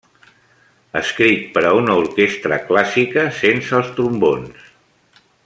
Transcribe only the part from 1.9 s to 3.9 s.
orquestra clàssica, sense